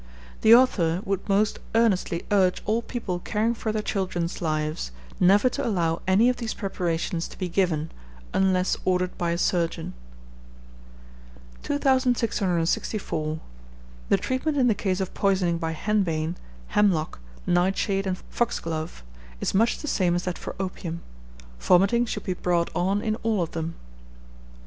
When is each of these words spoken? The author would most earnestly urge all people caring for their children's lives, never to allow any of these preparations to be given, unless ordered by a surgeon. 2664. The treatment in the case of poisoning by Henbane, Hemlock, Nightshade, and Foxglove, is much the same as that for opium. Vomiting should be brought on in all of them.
The 0.41 0.55
author 0.55 0.99
would 1.05 1.29
most 1.29 1.59
earnestly 1.75 2.25
urge 2.31 2.63
all 2.65 2.81
people 2.81 3.19
caring 3.19 3.53
for 3.53 3.71
their 3.71 3.83
children's 3.83 4.41
lives, 4.41 4.91
never 5.19 5.47
to 5.49 5.63
allow 5.63 6.01
any 6.07 6.27
of 6.27 6.37
these 6.37 6.55
preparations 6.55 7.27
to 7.27 7.37
be 7.37 7.47
given, 7.47 7.91
unless 8.33 8.75
ordered 8.83 9.15
by 9.19 9.29
a 9.29 9.37
surgeon. 9.37 9.93
2664. 11.61 13.39
The 14.09 14.17
treatment 14.17 14.57
in 14.57 14.65
the 14.65 14.73
case 14.73 15.01
of 15.01 15.13
poisoning 15.13 15.59
by 15.59 15.73
Henbane, 15.73 16.35
Hemlock, 16.69 17.19
Nightshade, 17.45 18.07
and 18.07 18.17
Foxglove, 18.31 19.03
is 19.39 19.53
much 19.53 19.77
the 19.77 19.87
same 19.87 20.15
as 20.15 20.23
that 20.23 20.35
for 20.39 20.55
opium. 20.59 21.01
Vomiting 21.59 22.07
should 22.07 22.23
be 22.23 22.33
brought 22.33 22.71
on 22.75 23.03
in 23.03 23.17
all 23.17 23.43
of 23.43 23.51
them. 23.51 23.75